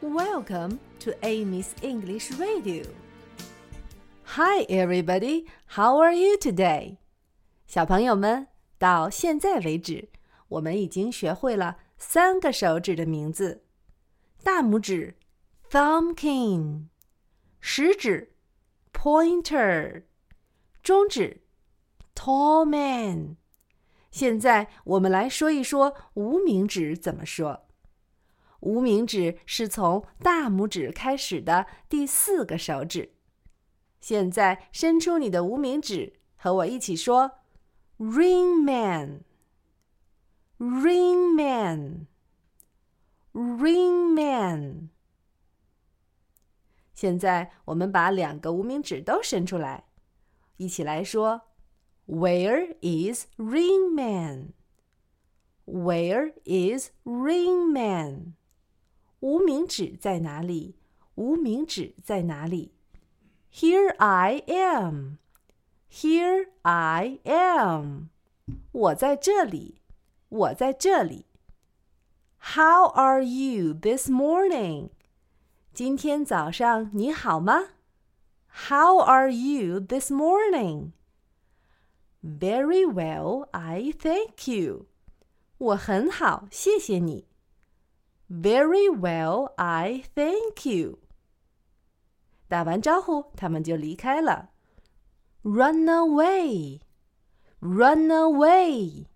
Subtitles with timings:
[0.00, 2.84] Welcome to Amy's English Radio.
[4.24, 5.46] Hi, everybody.
[5.66, 6.98] How are you today?
[7.66, 8.48] 小朋友们，
[8.78, 10.08] 到现在为止，
[10.48, 13.64] 我们已经学会了三个手指的名字：
[14.42, 15.16] 大拇指
[15.70, 16.84] （thumbkin）、
[17.60, 18.34] 食指
[18.92, 20.04] （pointer）、
[20.82, 21.42] 中指
[22.14, 23.36] （tall man）。
[24.10, 27.66] 现在我们来说一说无名指怎么说。
[28.61, 33.13] 无名指是从大拇指开始的第四个手指。
[33.99, 37.33] 现在伸出你的无名指，和我一起说
[37.99, 38.63] ：Ring
[40.57, 41.35] man，Ring
[43.33, 44.89] man，Ring man。
[46.93, 49.85] 现在我们把两个无名指都伸出来，
[50.57, 51.41] 一起来说
[52.07, 53.93] ：Where is Ring
[55.65, 58.33] man？Where is Ring man？
[59.20, 60.76] 无名指在哪里？
[61.14, 62.72] 无名指在哪里？
[63.52, 65.16] Here I am.
[65.90, 68.08] Here I am.
[68.72, 69.80] 我在这里，
[70.28, 71.24] 我在这里。
[72.54, 74.90] How are you this morning?
[75.72, 77.70] 今天早上你好吗？
[78.68, 80.92] How are you this morning?
[82.22, 84.86] Very well, I thank you.
[85.58, 87.26] 我很好，谢谢你。
[88.30, 90.98] very well, I thank you.
[92.48, 94.50] 打完招呼，他们就离开了。
[95.42, 96.80] Run away,
[97.60, 99.06] run away.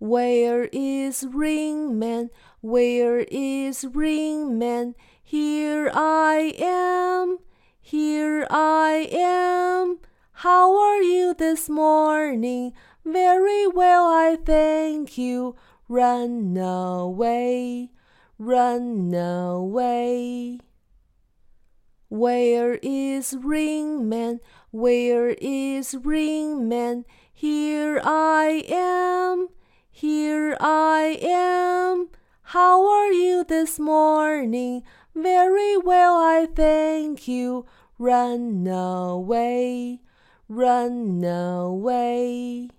[0.00, 2.30] Where is Ringman?
[2.60, 4.94] Where is Ringman?
[5.24, 7.38] Here I am,
[7.80, 9.98] here I am.
[10.44, 12.72] How are you this morning?
[13.04, 15.56] Very well, I thank you.
[15.89, 17.91] Run away,
[18.37, 20.59] run away.
[22.07, 24.39] Where is Ringman?
[24.71, 27.03] Where is Ringman?
[27.33, 29.49] Here I am,
[29.91, 32.09] here I am.
[32.43, 34.83] How are you this morning?
[35.13, 37.65] Very well, I thank you.
[37.99, 40.01] Run away,
[40.47, 42.69] run away.